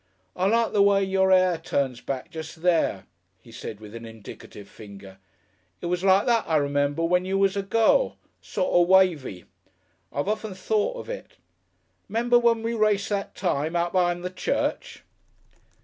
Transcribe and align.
"I 0.35 0.47
like 0.47 0.73
the 0.73 0.81
way 0.81 1.03
your 1.03 1.31
'air 1.31 1.59
turns 1.59 2.01
back 2.01 2.31
just 2.31 2.63
there," 2.63 3.05
he 3.39 3.51
said, 3.51 3.79
with 3.79 3.93
an 3.93 4.03
indicative 4.03 4.67
finger. 4.67 5.19
"It 5.79 5.85
was 5.85 6.03
like 6.03 6.25
that, 6.25 6.43
I 6.47 6.55
remember, 6.55 7.03
when 7.03 7.23
you 7.23 7.37
was 7.37 7.55
a 7.55 7.61
girl. 7.61 8.17
Sort 8.41 8.73
of 8.73 8.87
wavy. 8.87 9.45
I've 10.11 10.27
often 10.27 10.55
thought 10.55 10.97
of 10.99 11.07
it.... 11.07 11.37
'Member 12.09 12.39
when 12.39 12.63
we 12.63 12.73
raced 12.73 13.09
that 13.09 13.35
time 13.35 13.75
out 13.75 13.93
be'ind 13.93 14.25
the 14.25 14.31
church?" 14.31 15.03